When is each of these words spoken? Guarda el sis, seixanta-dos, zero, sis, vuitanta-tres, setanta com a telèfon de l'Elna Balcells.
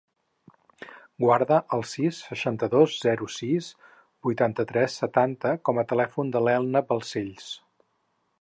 Guarda 1.23 1.59
el 1.77 1.83
sis, 1.89 2.21
seixanta-dos, 2.29 2.95
zero, 3.03 3.29
sis, 3.35 3.69
vuitanta-tres, 4.29 4.97
setanta 5.05 5.53
com 5.69 5.83
a 5.83 5.87
telèfon 5.93 6.37
de 6.37 6.43
l'Elna 6.49 6.87
Balcells. 6.93 7.57